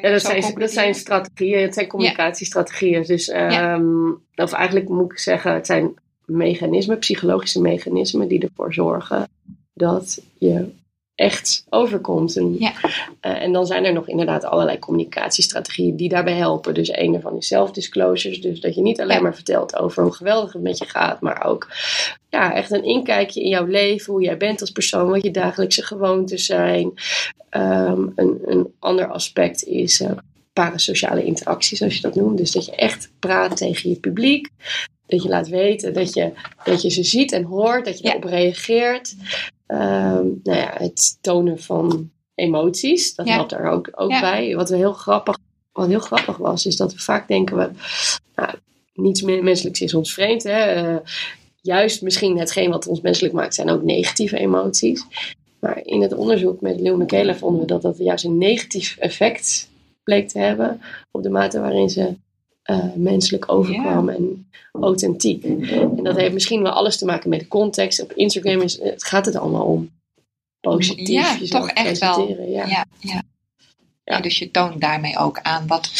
[0.00, 3.02] Ja, dat zijn, dat zijn strategieën, het zijn communicatiestrategieën.
[3.02, 5.94] Dus, ehm, of eigenlijk moet ik zeggen, het zijn
[6.24, 9.28] mechanismen, psychologische mechanismen, die ervoor zorgen
[9.78, 10.68] dat je
[11.14, 12.36] echt overkomt.
[12.36, 12.72] En, Ja.
[13.20, 16.74] eh, en dan zijn er nog inderdaad allerlei communicatiestrategieën die daarbij helpen.
[16.74, 18.40] Dus een daarvan is self-disclosures.
[18.40, 19.22] Dus dat je niet alleen Ja.
[19.22, 21.68] maar vertelt over hoe geweldig het met je gaat, maar ook
[22.28, 25.82] ja, echt een inkijkje in jouw leven, hoe jij bent als persoon, wat je dagelijkse
[25.82, 26.92] gewoontes zijn.
[27.50, 30.10] Ehm, een, een ander aspect is eh,
[30.52, 32.38] parasociale interactie, zoals je dat noemt.
[32.38, 34.48] Dus dat je echt praat tegen je publiek.
[35.08, 36.32] Dat je laat weten dat je,
[36.64, 38.10] dat je ze ziet en hoort, dat je Ja.
[38.10, 39.14] erop reageert.
[39.66, 43.34] Ehm, nou ja, het tonen van emoties, dat Ja.
[43.34, 44.20] helpt er ook, ook Ja.
[44.20, 44.54] bij.
[44.56, 45.38] Wat, heel grappig,
[45.72, 47.70] wat heel grappig was, is dat we vaak denken we,
[48.34, 48.50] nou,
[48.94, 50.42] niets menselijks is ons vreemd.
[50.42, 50.58] Hè?
[50.60, 50.96] Eh,
[51.60, 55.04] juist misschien hetgeen wat ons menselijk maakt, zijn ook negatieve emoties.
[55.60, 59.68] Maar in het onderzoek met Leo Michaela vonden we dat dat juist een negatief effect
[60.04, 62.14] bleek te hebben op de mate waarin ze
[62.68, 65.44] eh, menselijk overkwam en authentiek.
[65.44, 68.02] En dat heeft misschien wel alles te maken met de context.
[68.02, 69.90] Op Instagram is, het gaat het allemaal om
[70.60, 72.28] positief Ja, toch echt wel.
[72.28, 72.44] Ja.
[72.44, 72.86] Ja, ja.
[72.98, 73.22] Ja.
[74.04, 75.90] Ja, dus je toont daarmee ook aan wat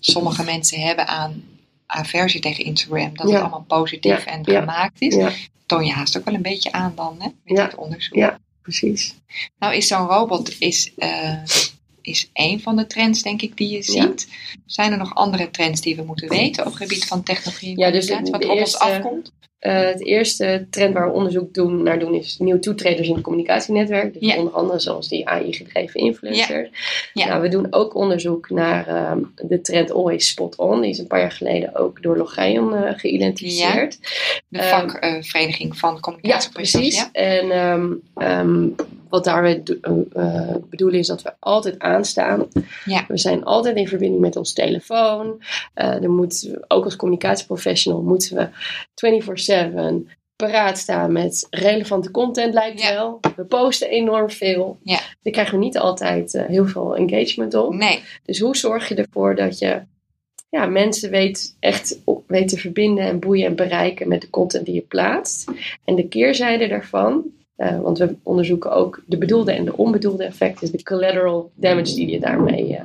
[0.00, 1.44] sommige mensen hebben aan
[1.86, 3.16] aversie tegen Instagram.
[3.16, 5.16] Dat het allemaal positief en gemaakt is.
[5.66, 8.14] Toon je haast ook wel een beetje aan dan, hè, met dit onderzoek.
[8.14, 8.38] ja.
[8.62, 9.14] Precies.
[9.58, 11.42] Nou is zo'n robot is, eh,
[12.08, 13.82] is één van de trends, denk ik, die je Ja.
[13.82, 14.28] ziet.
[14.66, 17.78] Zijn er nog andere trends die we moeten weten op het gebied van technologie en
[17.78, 19.32] Ja, dus wat op eerste- ons afkomt?
[19.58, 23.22] Eh, het eerste trend waar we onderzoek doen, naar doen is nieuw toetreders in het
[23.22, 24.12] communicatienetwerk.
[24.12, 24.36] Dus Ja.
[24.38, 26.68] onder andere zoals die AI-gedreven influencers.
[27.14, 27.26] Ja.
[27.26, 29.18] Nou, we doen ook onderzoek naar ehm,
[29.48, 30.80] de trend Always Spot On.
[30.80, 33.98] Die is een paar jaar geleden ook door Logion eh, geïdentificeerd.
[34.48, 37.10] De Ehm, vakvereniging van Ja, communicatieprofessionals.
[37.10, 37.10] precies.
[37.12, 37.50] En
[38.14, 38.68] ehm,
[39.08, 42.46] wat daarmee do- eh, bedoelen is dat we altijd aanstaan.
[42.84, 43.04] Ja.
[43.08, 45.42] We zijn altijd in verbinding met ons telefoon.
[45.74, 48.48] Er moet, ook als communicatieprofessional moeten we
[48.94, 49.47] 24-7
[50.36, 52.92] paraat staan met relevante content, lijkt Ja.
[52.94, 53.20] wel.
[53.36, 54.78] We posten enorm veel.
[54.82, 55.00] Ja.
[55.22, 57.72] Daar krijgen we niet altijd eh, heel veel engagement op.
[57.74, 59.80] Nee, Dus hoe zorg je ervoor dat je
[60.50, 64.64] ja, mensen weet, echt op- weet te verbinden en boeien en bereiken met de content
[64.66, 65.50] die je plaatst?
[65.84, 67.24] En de keerzijde daarvan,
[67.56, 72.08] eh, want we onderzoeken ook de bedoelde en de onbedoelde effecten, de collateral damage die
[72.10, 72.82] je daarmee eh,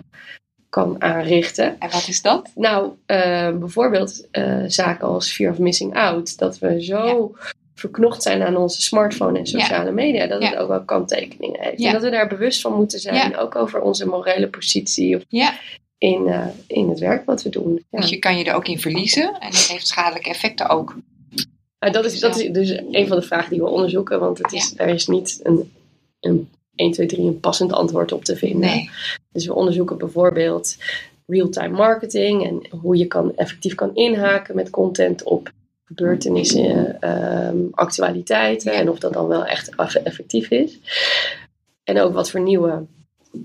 [0.73, 1.79] kan aanrichten.
[1.79, 2.51] en wat is dat?
[2.55, 7.35] Nou, eh, bijvoorbeeld eh, zaken als fear of missing out, dat we zo
[7.75, 11.83] verknocht zijn aan onze smartphone en sociale media, dat het ook wel kanttekeningen heeft.
[11.83, 15.23] En dat we daar bewust van moeten zijn, ook over onze morele positie of
[15.97, 17.85] in, eh, in het werk wat we doen.
[17.89, 20.95] Want je kan je er ook in verliezen en dat heeft schadelijke effecten ook.
[21.79, 24.53] Ah, dat, is, dat is dus een van de vragen die we onderzoeken, want het
[24.53, 25.71] is, er is niet een,
[26.19, 28.59] een 1, 2, 3 een passend antwoord op te vinden.
[28.69, 28.89] Nee.
[29.31, 30.77] Dus we onderzoeken bijvoorbeeld
[31.25, 35.51] real-time marketing en hoe je kan, effectief kan inhaken met content op
[35.83, 40.79] gebeurtenissen, ehm, actualiteiten en of dat dan wel echt eff- effectief is.
[41.83, 42.85] En ook wat voor nieuwe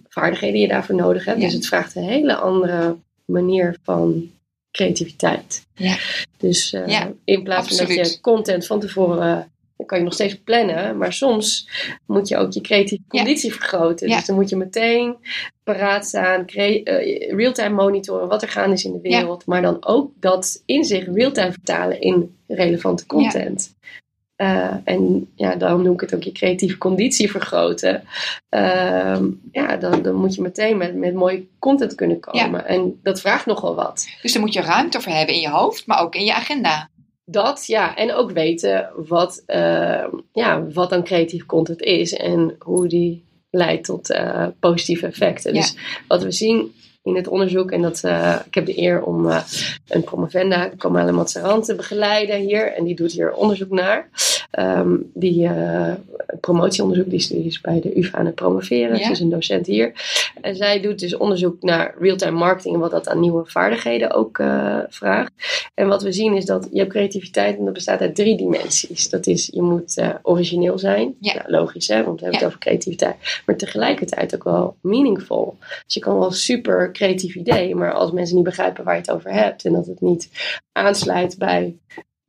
[0.09, 1.39] vaardigheden je daarvoor nodig hebt.
[1.39, 1.45] Ja.
[1.45, 4.31] Dus het vraagt een hele andere manier van
[4.71, 5.67] creativiteit.
[5.75, 5.97] Ja.
[6.37, 9.51] Dus eh, Ja, in plaats van dat je content van tevoren
[9.89, 11.69] kan je nog steeds plannen, maar soms
[12.07, 13.19] moet je ook je creatieve Ja.
[13.19, 14.09] conditie vergroten.
[14.09, 14.17] Ja.
[14.17, 15.17] Dus dan moet je meteen
[15.65, 20.11] paraat staan, eh, real-time monitoren wat er gaande is in de wereld, maar dan ook
[20.21, 23.77] dat inzicht real-time vertalen in relevante content.
[24.37, 28.03] Eh, en ja, daarom noem ik het ook je creatieve conditie vergroten.
[28.49, 32.67] Ehm, ja, dan, dan moet je meteen met, met mooie content kunnen komen.
[32.67, 34.09] En dat vraagt nogal wat.
[34.23, 36.89] Dus daar moet je ruimte voor hebben in je hoofd, maar ook in je agenda.
[37.31, 37.97] Dat, ja.
[37.97, 43.85] En ook weten wat, eh, ja, wat dan creatief content is en hoe die leidt
[43.85, 45.55] tot eh, positieve effecten.
[45.55, 45.61] Ja.
[45.61, 49.31] Dus wat we zien in het onderzoek, en dat, eh, ik heb de eer om
[49.31, 49.43] eh,
[49.89, 52.73] een promovenda, Kamala Matsarant, te begeleiden hier.
[52.73, 54.09] En die doet hier onderzoek naar.
[54.51, 55.93] Ehm, die uh,
[56.41, 58.97] promotieonderzoek, die is, die is, bij de UvA aan het promoveren.
[58.99, 59.93] Ze is een docent hier.
[60.41, 64.39] En zij doet dus onderzoek naar real-time marketing en wat dat aan nieuwe vaardigheden ook
[64.39, 65.33] uh, vraagt.
[65.75, 69.09] En wat we zien is dat je hebt creativiteit en dat bestaat uit drie dimensies.
[69.09, 71.15] Dat is, je moet uh, origineel zijn.
[71.21, 71.35] Ja.
[71.35, 73.43] Nou, logisch hè, want we hebben het over creativiteit.
[73.47, 75.57] Maar tegelijkertijd ook wel meaningful.
[75.85, 79.11] Dus je kan wel super creatief idee, maar als mensen niet begrijpen waar je het
[79.11, 80.31] over hebt en dat het niet
[80.73, 81.77] aansluit bij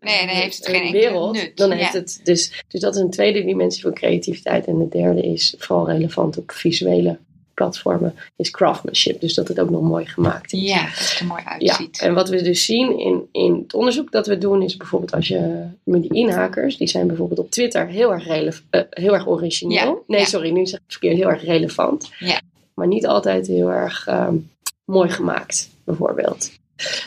[0.02, 1.36] Nee, dan heeft het geen wereld.
[1.36, 1.52] Nut.
[1.58, 4.66] Dan heeft het dus, dus dat is een tweede dimensie van creativiteit.
[4.66, 7.18] En de derde is vooral relevant op visuele
[7.60, 9.22] platformen, is craftsmanship.
[9.22, 10.62] Dus dat het ook nog mooi gemaakt is.
[10.62, 11.98] Ja, dat het er mooi uitziet.
[11.98, 15.12] Ja, en wat we dus zien in, in het onderzoek dat we doen, is bijvoorbeeld
[15.12, 19.14] als je met die inhakers, die zijn bijvoorbeeld op Twitter heel erg, relevant, uh, heel
[19.14, 20.04] erg origineel.
[20.08, 22.10] nee, sorry, nu zeg ik het verkeerd, heel erg relevant.
[22.20, 22.42] Ja.
[22.74, 24.50] Maar niet altijd heel erg um,
[24.86, 26.52] mooi gemaakt, bijvoorbeeld.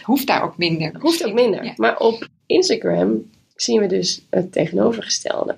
[0.02, 0.94] Hoeft daar ook minder.
[0.98, 1.72] Hoeft ook minder.
[1.76, 5.57] Maar op Instagram zien we dus het tegenovergestelde.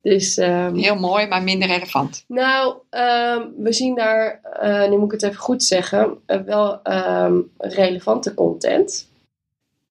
[0.00, 2.24] Dus, um, Heel mooi, maar minder relevant.
[2.28, 6.80] Nou, um, we zien daar, uh, nu moet ik het even goed zeggen, uh, wel
[6.84, 9.08] um, relevante content.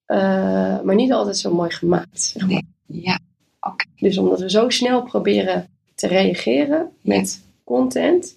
[0.07, 2.21] Uh, maar niet altijd zo mooi gemaakt.
[2.21, 2.51] Zeg maar.
[2.51, 3.01] nee.
[3.01, 3.19] Ja,
[3.59, 3.73] oké.
[3.73, 3.87] Okay.
[3.95, 8.35] Dus omdat we zo snel proberen te reageren met content,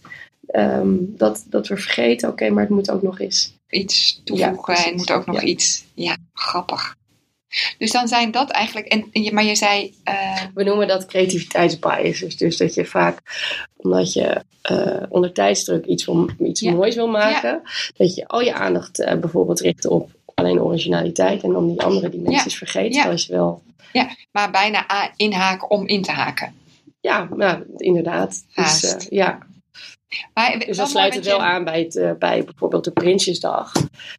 [0.99, 4.87] dat, dat we vergeten, oké, okay, maar het moet ook nog eens iets toevoegen ja,
[4.87, 5.46] en moet ook nog ja.
[5.46, 5.85] iets.
[5.94, 6.96] Ja, grappig.
[7.78, 8.87] Dus dan zijn dat eigenlijk.
[8.87, 9.94] En, maar je zei.
[10.09, 10.40] Uh...
[10.54, 12.37] We noemen dat creativiteitsbias.
[12.37, 13.18] Dus, dat je vaak,
[13.76, 16.72] omdat je uh, onder tijdsdruk iets, van, iets ja.
[16.72, 17.62] moois wil maken,
[17.96, 22.09] dat je al je aandacht uh, bijvoorbeeld richt op alleen originaliteit en dan die andere
[22.09, 22.94] dimensies vergeet.
[22.94, 23.11] Ja.
[23.11, 23.62] Je wel...
[23.92, 26.54] ja, maar bijna inhaken om in te haken.
[27.00, 28.44] Ja, nou, inderdaad.
[28.54, 29.38] Dus, ja.
[30.35, 31.42] Maar, dus dat sluit het wel je...
[31.42, 33.72] aan bij, het, bij bijvoorbeeld de Prinsjesdag.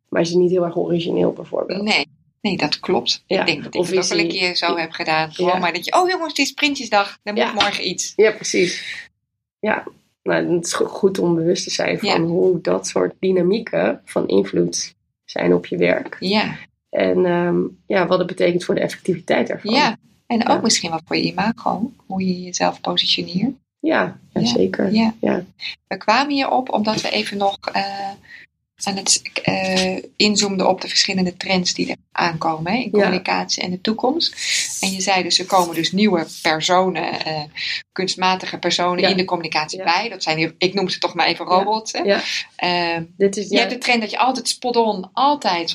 [0.10, 1.82] Maar is het niet heel erg origineel bijvoorbeeld.
[1.82, 2.08] Nee,
[2.48, 3.24] nee dat klopt.
[3.28, 3.40] Ja.
[3.40, 5.34] Ik denk dat ik of het ook wel een keer zo heb gedaan.
[5.34, 5.60] Gewoon ja.
[5.60, 7.20] maar dat je, oh jongens, het is Prinsjesdag.
[7.24, 8.14] Dan moet morgen iets.
[8.16, 8.84] Ja, precies.
[9.60, 9.84] Ja,
[10.24, 14.96] nou, het is goed om bewust te zijn van hoe dat soort dynamieken van invloed
[15.26, 16.18] zijn op je werk.
[16.20, 16.58] Ja.
[16.90, 19.74] En um, ja, wat het betekent voor de effectiviteit ervan.
[19.74, 21.92] Ja, en ook misschien wel voor je imago.
[22.06, 23.56] Hoe je jezelf positioneert.
[23.80, 24.94] Ja, ja, ja, zeker.
[24.94, 25.14] Ja.
[25.22, 25.46] Ja.
[25.88, 28.10] We kwamen hierop omdat we even nog uh,
[28.84, 33.72] aan het uh, inzoomden op de verschillende trends die er aankomen hè, in communicatie en
[33.72, 34.36] de toekomst.
[34.82, 37.42] En je zei dus, er komen dus nieuwe personen, uh,
[37.92, 40.10] kunstmatige personen in de communicatie bij.
[40.10, 41.92] Dat zijn, ik noem ze toch maar even robots.
[41.92, 42.18] Hè.
[42.56, 45.74] Ehm, Dit is, je hebt de trend dat je altijd spot-on, altijd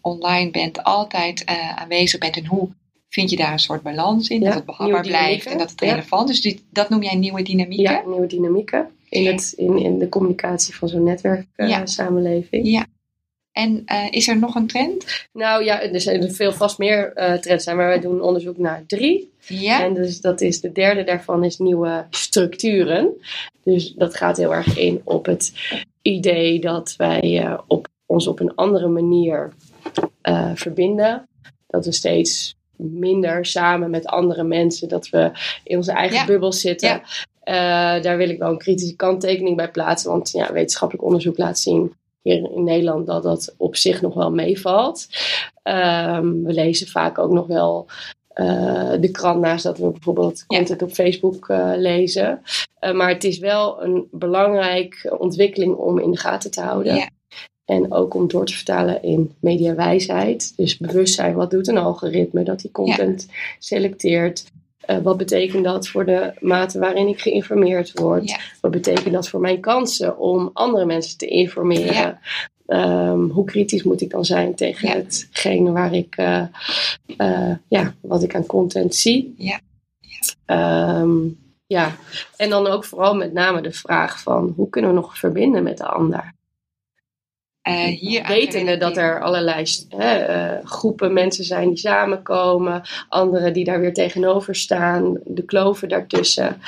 [0.00, 2.36] online bent, altijd aanwezig bent.
[2.36, 2.68] En hoe
[3.08, 6.30] vind je daar een soort balans in, dat het behapbaar blijft en dat het relevant
[6.30, 6.40] is.
[6.40, 7.92] Dus die, dat noem jij nieuwe dynamieken?
[7.92, 12.64] Ja, nieuwe dynamieken in, het, in, in de communicatie van zo'n netwerksamenleving.
[12.66, 12.86] Uh, ja.
[13.58, 15.26] En uh, is er nog een trend?
[15.32, 18.84] Nou ja, er zijn veel vast meer uh, trends zijn, maar wij doen onderzoek naar
[18.86, 19.32] drie.
[19.46, 19.84] Ja.
[19.84, 23.10] En dus dat is de derde daarvan is nieuwe structuren.
[23.64, 25.52] Dus dat gaat heel erg in op het
[26.02, 29.52] idee dat wij op, ons op een andere manier
[30.54, 31.28] verbinden.
[31.66, 34.88] Dat we steeds minder samen met andere mensen.
[34.88, 35.30] Dat we
[35.64, 36.26] in onze eigen ja.
[36.26, 37.02] bubbel zitten.
[37.44, 38.00] Ja.
[38.00, 40.10] Daar wil ik wel een kritische kanttekening bij plaatsen.
[40.10, 41.92] Want ja, wetenschappelijk onderzoek laat zien
[42.22, 45.06] hier in Nederland dat dat op zich nog wel meevalt.
[45.62, 47.86] Um, we lezen vaak ook nog wel
[48.34, 52.42] uh, de krant naast dat we bijvoorbeeld content op Facebook uh, lezen.
[52.92, 56.94] maar het is wel een belangrijke ontwikkeling om in de gaten te houden.
[56.94, 57.08] Ja.
[57.64, 60.52] En ook om door te vertalen in mediawijsheid.
[60.56, 63.34] Dus bewustzijn, wat doet een algoritme dat die content ja.
[63.58, 64.44] selecteert?
[64.90, 68.28] Uh, wat betekent dat voor de mate waarin ik geïnformeerd word?
[68.28, 68.38] Ja.
[68.60, 72.18] Wat betekent dat voor mijn kansen om andere mensen te informeren?
[72.66, 73.10] Ja.
[73.10, 76.42] Um, hoe kritisch moet ik dan zijn tegen hetgene waar ik, uh,
[77.16, 79.34] uh, ja, wat ik aan content zie?
[79.36, 79.60] Ja.
[81.00, 81.96] Um, ja,
[82.36, 85.78] en dan ook vooral met name de vraag van hoe kunnen we nog verbinden met
[85.78, 86.34] de ander?
[87.68, 89.66] Uh, hier Wetende dat er allerlei
[89.98, 96.60] uh, groepen mensen zijn die samenkomen, anderen die daar weer tegenover staan, de kloven daartussen.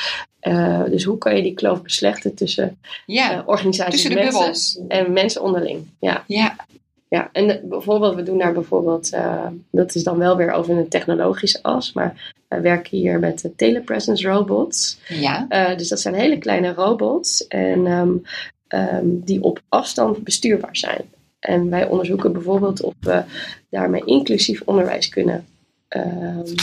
[0.43, 4.79] Uh, dus hoe kan je die kloof beslechten tussen ja, organisaties tussen de mensen bubbels.
[4.89, 5.87] en mensen onderling?
[6.01, 6.25] Ja.
[6.27, 6.57] ja.
[7.09, 9.11] Ja, en bijvoorbeeld, we doen daar bijvoorbeeld,
[9.71, 14.29] dat is dan wel weer over een technologische as, maar wij werken hier met telepresence
[14.29, 14.99] robots.
[15.09, 15.47] Ja.
[15.77, 17.47] dus dat zijn hele kleine robots.
[17.47, 18.23] En um,
[18.75, 21.05] um, die op afstand bestuurbaar zijn.
[21.39, 23.23] En wij onderzoeken bijvoorbeeld of we
[23.71, 25.47] daarmee inclusief onderwijs kunnen
[25.89, 26.55] um,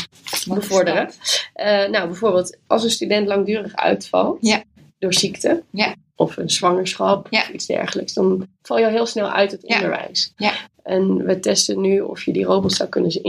[0.48, 1.10] bevorderen.
[1.56, 4.64] Uh, nou, bijvoorbeeld als een student langdurig uitvalt ja.
[5.00, 5.96] door ziekte ja.
[6.16, 7.40] of een zwangerschap ja.
[7.40, 10.34] of iets dergelijks, dan val je al heel snel uit het onderwijs.
[10.36, 10.54] Ja.
[10.84, 13.24] En we testen nu of je die robot zou kunnen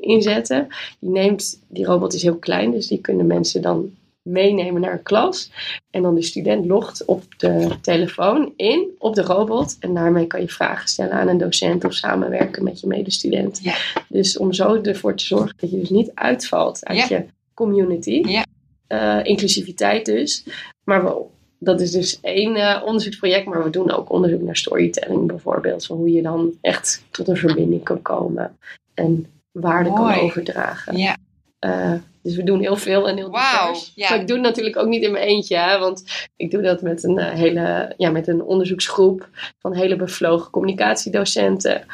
[0.00, 0.68] inzetten.
[1.00, 3.90] Die, neemt, die robot is heel klein, dus die kunnen mensen dan
[4.26, 5.50] meenemen naar een klas.
[5.90, 9.76] En dan de student logt op de telefoon in op de robot.
[9.80, 13.60] En daarmee kan je vragen stellen aan een docent of samenwerken met je medestudent.
[13.62, 13.76] Ja.
[14.08, 18.22] Dus om zo ervoor te zorgen dat je dus niet uitvalt uit je community.
[18.26, 18.44] Ja.
[18.88, 20.44] Uh, inclusiviteit dus.
[20.84, 25.26] Maar wel, dat is dus één uh, onderzoeksproject, maar we doen ook onderzoek naar storytelling
[25.26, 25.86] bijvoorbeeld.
[25.86, 28.56] Van hoe je dan echt tot een verbinding kan komen
[28.94, 30.96] en waarde kan overdragen.
[30.96, 31.16] Ja.
[31.60, 31.92] Uh,
[32.26, 33.92] dus we doen heel veel en heel wow, divers.
[33.94, 34.08] Ja.
[34.08, 36.82] Maar ik doe het natuurlijk ook niet in mijn eentje, hè, want ik doe dat
[36.82, 41.84] met een hele, ja, met een onderzoeksgroep van hele bevlogen communicatiedocenten.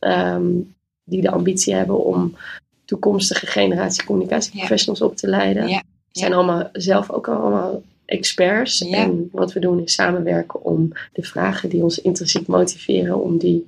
[0.00, 0.74] Um,
[1.04, 2.36] die de ambitie hebben om
[2.84, 5.68] toekomstige generatie communicatieprofessionals op te leiden.
[5.68, 5.82] Ja.
[6.10, 8.80] zijn allemaal zelf ook allemaal experts.
[8.80, 13.66] En wat we doen is samenwerken om de vragen die ons intrinsiek motiveren, om die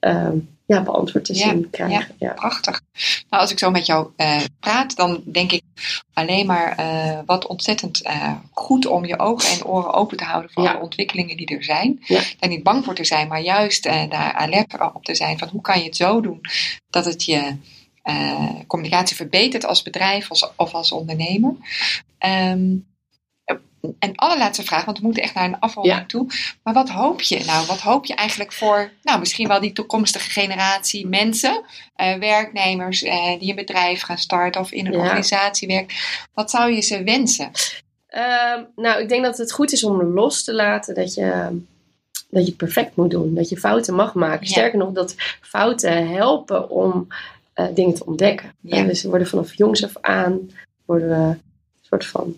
[0.00, 2.14] um, ja, beantwoord te zien krijgen.
[2.18, 2.80] Ja, prachtig.
[3.30, 5.62] Nou, als ik zo met jou uh, praat, dan denk ik
[6.12, 10.50] alleen maar uh, wat ontzettend uh, goed om je ogen en oren open te houden
[10.50, 12.04] voor alle ontwikkelingen die er zijn.
[12.38, 15.60] Daar niet bang voor te zijn, maar juist daar alert op te zijn van hoe
[15.60, 16.40] kan je het zo doen
[16.90, 17.56] dat het je
[18.66, 21.54] communicatie verbetert als bedrijf of als, of als ondernemer.
[22.26, 22.86] Um,
[23.98, 26.26] en allerlaatste vraag, want we moeten echt naar een afronding toe.
[26.62, 27.66] Maar wat hoop je nou?
[27.66, 31.64] Wat hoop je eigenlijk voor, nou, misschien wel die toekomstige generatie mensen,
[31.96, 35.96] uh, werknemers uh, die een bedrijf gaan starten of in een organisatie werken.
[36.34, 37.50] Wat zou je ze wensen?
[38.10, 41.60] Uh, nou, ik denk dat het goed is om los te laten dat je,
[42.30, 43.34] dat je het perfect moet doen.
[43.34, 44.46] Dat je fouten mag maken.
[44.46, 47.06] Sterker nog, dat fouten helpen om
[47.54, 48.54] uh, dingen te ontdekken.
[48.60, 50.50] Dus we worden vanaf jongs af aan
[50.84, 51.42] worden we een
[51.80, 52.36] soort van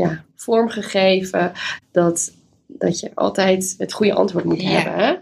[0.00, 1.52] ja, vormgegeven
[1.92, 2.32] dat,
[2.66, 4.94] dat je altijd het goede antwoord moet hebben.
[4.94, 5.14] Hè?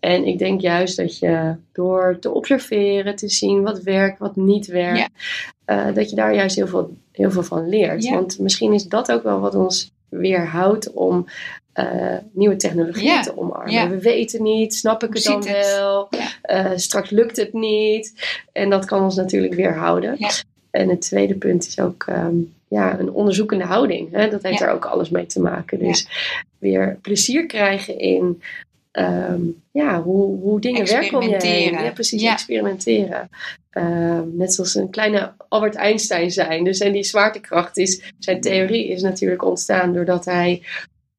[0.00, 4.66] En ik denk juist dat je door te observeren, te zien wat werkt, wat niet
[4.66, 5.10] werkt,
[5.66, 8.08] uh, dat je daar juist heel veel, heel veel van leert.
[8.08, 11.26] Want misschien is dat ook wel wat ons weerhoudt om
[11.74, 13.90] uh, nieuwe technologieën te omarmen.
[13.90, 16.08] We weten niet, snap ik het dan wel?
[16.50, 18.12] Uh, straks lukt het niet.
[18.52, 20.16] En dat kan ons natuurlijk weerhouden.
[20.70, 24.12] En het tweede punt is ook um, ja, een onderzoekende houding.
[24.12, 24.30] Hè?
[24.30, 25.78] Dat heeft daar ook alles mee te maken.
[25.78, 26.08] Dus
[26.58, 28.42] weer plezier krijgen in
[28.92, 31.72] um, ja, hoe, hoe dingen werken om je heen.
[31.72, 33.28] Ja, precies, experimenteren.
[33.72, 36.64] Um, net zoals een kleine Albert Einstein zijn.
[36.64, 40.62] Dus en die zwaartekracht is, zijn theorie is natuurlijk ontstaan doordat hij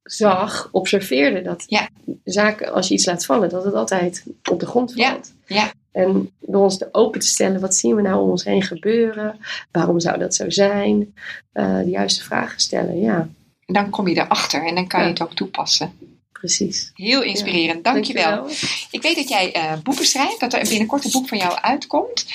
[0.04, 1.90] zag, observeerde dat ja.
[2.24, 5.34] zaken, als je iets laat vallen, dat het altijd op de grond valt.
[5.46, 5.72] Ja.
[6.00, 9.40] En door ons te open te stellen, wat zien we nou om ons heen gebeuren?
[9.72, 11.14] Waarom zou dat zo zijn?
[11.54, 13.30] Uh, de juiste vragen stellen, ja.
[13.66, 15.94] En dan kom je erachter en dan kan je het ook toepassen.
[16.32, 16.92] Precies.
[16.94, 18.36] Heel inspirerend, ja, dankjewel.
[18.36, 18.88] dankjewel.
[18.92, 22.26] Ik weet dat jij uh, boeken schrijft, dat er binnenkort een boek van jou uitkomt.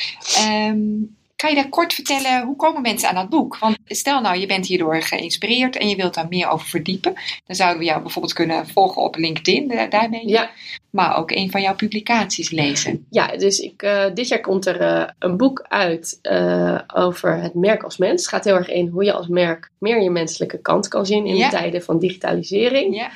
[0.68, 3.58] Um, kan je daar kort vertellen, hoe komen mensen aan dat boek?
[3.58, 7.12] Want stel nou, je bent hierdoor geïnspireerd en je wilt daar meer over verdiepen.
[7.46, 10.28] Dan zouden we jou bijvoorbeeld kunnen volgen op LinkedIn, daarmee.
[10.28, 10.50] Ja.
[10.90, 13.06] Maar ook een van jouw publicaties lezen.
[13.10, 17.54] Ja, dus ik, uh, dit jaar komt er uh, een boek uit uh, over het
[17.54, 18.20] merk als mens.
[18.20, 21.26] Het gaat heel erg in hoe je als merk meer je menselijke kant kan zien
[21.26, 21.50] in ja.
[21.50, 23.10] de tijden van digitalisering.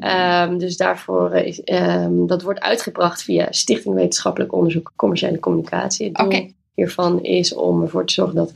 [0.00, 0.42] Ja.
[0.46, 6.08] Um, dus daarvoor is, um, dat wordt uitgebracht via Stichting Wetenschappelijk Onderzoek Commerciële Communicatie.
[6.08, 6.24] Oké.
[6.24, 8.52] Okay hiervan is om ervoor te zorgen dat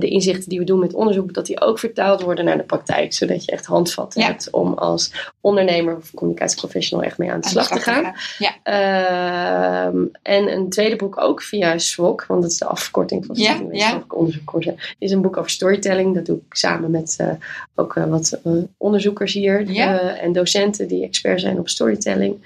[0.00, 3.12] de inzichten die we doen met onderzoek, dat die ook vertaald worden naar de praktijk.
[3.12, 7.68] Zodat je echt handvatten hebt om als ondernemer of communicatieprofessional echt mee aan de, slag,
[7.68, 8.14] te gaan.
[8.38, 8.54] Ja.
[8.64, 13.60] Uh, en een tweede boek ook via SWOC, want dat is de afkorting van ja,
[14.08, 14.64] Onderzoek.
[14.98, 16.14] Is een boek over storytelling.
[16.14, 17.30] Dat doe ik samen met uh,
[17.74, 19.76] ook uh, wat uh, onderzoekers hier
[20.18, 22.36] en docenten die expert zijn op storytelling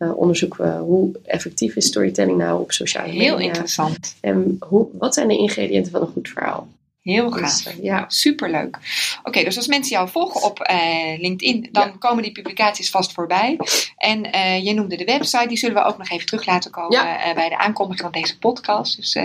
[0.00, 3.22] uh, onderzoeken hoe effectief is storytelling nou op sociale media.
[3.22, 4.16] Heel interessant.
[4.20, 6.68] En hoe, wat zijn de ingrediënten van een goed verhaal?
[7.10, 7.62] Heel gaaf.
[7.62, 8.04] Dus, ja.
[8.08, 8.78] Superleuk.
[9.22, 13.58] Oké, dus als mensen jou volgen op uh, LinkedIn, dan komen die publicaties vast voorbij.
[13.96, 16.98] En uh, je noemde de website, die zullen we ook nog even terug laten komen
[16.98, 17.34] ja.
[17.34, 18.96] bij de aankondiging van deze podcast.
[18.96, 19.18] Dus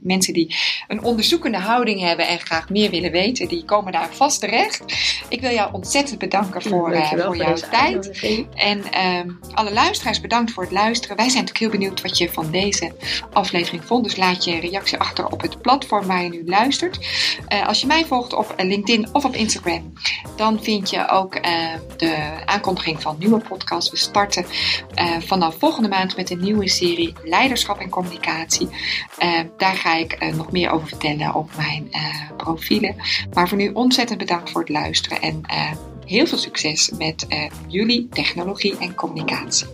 [0.00, 0.56] mensen die
[0.88, 4.82] een onderzoekende houding hebben en graag meer willen weten, die komen daar vast terecht.
[5.28, 8.20] Ik wil jou ontzettend bedanken voor, voor jouw tijd.
[8.54, 11.16] En ehm, alle luisteraars bedankt voor het luisteren.
[11.16, 12.92] Wij zijn natuurlijk heel benieuwd wat je van deze
[13.32, 14.04] aflevering vond.
[14.04, 16.98] Dus laat je reactie achter op het platform waar je nu luistert.
[17.52, 19.92] Uh, als je mij volgt op LinkedIn of op Instagram,
[20.36, 21.42] dan vind je ook uh,
[21.96, 23.90] de aankondiging van nieuwe podcasts.
[23.90, 24.44] We starten
[25.18, 28.68] vanaf volgende maand met een nieuwe serie Leiderschap en Communicatie.
[29.56, 31.90] daar ga ik nog meer over vertellen op mijn
[32.36, 32.96] profielen.
[33.32, 35.42] Maar voor nu ontzettend bedankt voor het luisteren en
[36.04, 37.26] heel veel succes met
[37.66, 39.66] jullie technologie en communicatie.